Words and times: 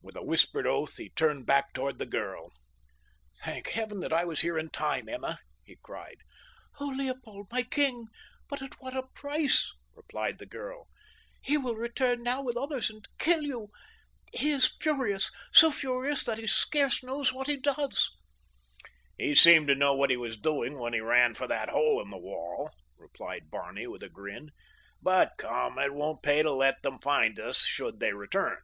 With 0.00 0.16
a 0.16 0.22
whispered 0.24 0.66
oath 0.66 0.96
he 0.96 1.10
turned 1.10 1.44
back 1.44 1.74
toward 1.74 1.98
the 1.98 2.06
girl. 2.06 2.54
"Thank 3.42 3.70
Heaven 3.70 4.00
that 4.00 4.12
I 4.12 4.24
was 4.24 4.42
in 4.42 4.70
time, 4.70 5.06
Emma," 5.06 5.38
he 5.66 5.76
cried. 5.82 6.18
"Oh, 6.80 6.86
Leopold, 6.86 7.48
my 7.52 7.62
king, 7.62 8.06
but 8.48 8.62
at 8.62 8.80
what 8.80 8.96
a 8.96 9.02
price," 9.02 9.70
replied 9.94 10.38
the 10.38 10.46
girl. 10.46 10.88
"He 11.42 11.58
will 11.58 11.74
return 11.74 12.22
now 12.22 12.42
with 12.42 12.56
others 12.56 12.88
and 12.88 13.06
kill 13.18 13.42
you. 13.42 13.68
He 14.32 14.50
is 14.50 14.74
furious—so 14.80 15.70
furious 15.72 16.24
that 16.24 16.38
he 16.38 16.46
scarce 16.46 17.02
knows 17.02 17.30
what 17.34 17.46
he 17.48 17.58
does." 17.58 18.10
"He 19.18 19.34
seemed 19.34 19.66
to 19.66 19.74
know 19.74 19.94
what 19.94 20.08
he 20.10 20.16
was 20.16 20.38
doing 20.38 20.78
when 20.78 20.94
he 20.94 21.00
ran 21.00 21.34
for 21.34 21.46
that 21.48 21.68
hole 21.68 22.00
in 22.00 22.08
the 22.08 22.16
wall," 22.18 22.70
replied 22.96 23.50
Barney 23.50 23.86
with 23.86 24.02
a 24.02 24.08
grin. 24.08 24.52
"But 25.02 25.32
come, 25.36 25.78
it 25.78 25.92
won't 25.92 26.22
pay 26.22 26.42
to 26.42 26.52
let 26.52 26.80
them 26.82 26.98
find 27.00 27.38
us 27.38 27.58
should 27.58 28.00
they 28.00 28.14
return." 28.14 28.60